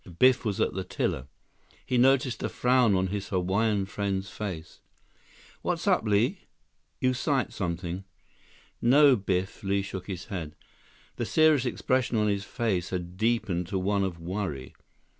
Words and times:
Biff 0.17 0.43
was 0.43 0.59
at 0.59 0.73
the 0.73 0.83
tiller. 0.83 1.27
He 1.85 1.95
noticed 1.99 2.41
a 2.41 2.49
frown 2.49 2.95
on 2.95 3.09
his 3.09 3.29
Hawaiian 3.29 3.85
friend's 3.85 4.31
face. 4.31 4.79
"What's 5.61 5.85
up, 5.85 6.03
Li? 6.05 6.39
You 6.99 7.13
sight 7.13 7.53
something?" 7.53 8.05
"No, 8.81 9.15
Biff," 9.15 9.61
Li 9.61 9.83
shook 9.83 10.07
his 10.07 10.25
head. 10.33 10.55
The 11.17 11.25
serious 11.27 11.65
expression 11.67 12.17
on 12.17 12.29
his 12.29 12.45
face 12.45 12.89
had 12.89 13.15
deepened 13.15 13.67
to 13.67 13.77
one 13.77 14.03
of 14.03 14.19
worry. 14.19 14.73